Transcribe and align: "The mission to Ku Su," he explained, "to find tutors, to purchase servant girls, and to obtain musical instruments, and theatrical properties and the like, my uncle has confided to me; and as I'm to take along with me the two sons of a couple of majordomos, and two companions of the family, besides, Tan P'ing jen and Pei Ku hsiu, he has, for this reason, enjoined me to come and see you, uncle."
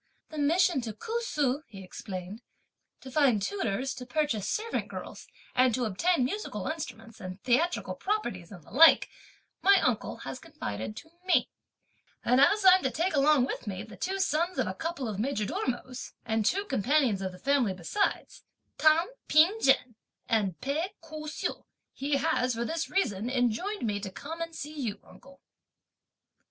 "The 0.29 0.39
mission 0.39 0.81
to 0.81 0.93
Ku 0.93 1.21
Su," 1.21 1.61
he 1.67 1.83
explained, 1.83 2.41
"to 3.01 3.11
find 3.11 3.39
tutors, 3.39 3.93
to 3.93 4.03
purchase 4.03 4.49
servant 4.49 4.87
girls, 4.87 5.27
and 5.53 5.75
to 5.75 5.85
obtain 5.85 6.25
musical 6.25 6.65
instruments, 6.65 7.21
and 7.21 7.39
theatrical 7.43 7.93
properties 7.93 8.51
and 8.51 8.63
the 8.63 8.71
like, 8.71 9.09
my 9.61 9.79
uncle 9.79 10.17
has 10.25 10.39
confided 10.39 10.95
to 10.95 11.11
me; 11.23 11.51
and 12.25 12.41
as 12.41 12.65
I'm 12.65 12.81
to 12.81 12.89
take 12.89 13.13
along 13.13 13.45
with 13.45 13.67
me 13.67 13.83
the 13.83 13.95
two 13.95 14.17
sons 14.19 14.57
of 14.57 14.65
a 14.65 14.73
couple 14.73 15.07
of 15.07 15.19
majordomos, 15.19 16.13
and 16.25 16.43
two 16.47 16.65
companions 16.65 17.21
of 17.21 17.31
the 17.31 17.37
family, 17.37 17.75
besides, 17.75 18.43
Tan 18.79 19.05
P'ing 19.27 19.61
jen 19.61 19.93
and 20.27 20.59
Pei 20.61 20.95
Ku 21.01 21.27
hsiu, 21.27 21.65
he 21.93 22.15
has, 22.17 22.55
for 22.55 22.65
this 22.65 22.89
reason, 22.89 23.29
enjoined 23.29 23.85
me 23.85 23.99
to 23.99 24.09
come 24.09 24.41
and 24.41 24.55
see 24.55 24.73
you, 24.73 24.99
uncle." 25.03 25.41